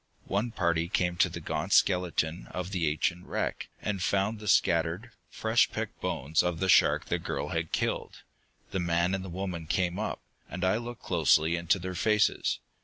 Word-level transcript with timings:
One 0.25 0.49
party 0.49 0.89
came 0.89 1.15
to 1.17 1.29
the 1.29 1.39
gaunt 1.39 1.73
skeleton 1.73 2.47
of 2.49 2.71
the 2.71 2.87
ancient 2.89 3.27
wreck, 3.27 3.67
and 3.83 4.01
found 4.01 4.39
the 4.39 4.47
scattered, 4.47 5.11
fresh 5.29 5.69
picked 5.69 6.01
bones 6.01 6.41
of 6.41 6.59
the 6.59 6.69
shark 6.69 7.05
the 7.05 7.19
girl 7.19 7.49
had 7.49 7.71
killed. 7.71 8.23
The 8.71 8.79
man 8.79 9.13
and 9.13 9.23
the 9.23 9.29
woman 9.29 9.67
came 9.67 9.99
up, 9.99 10.19
and 10.49 10.63
I 10.65 10.77
looked 10.77 11.03
closely 11.03 11.55
into 11.55 11.77
their 11.77 11.93
faces. 11.93 12.57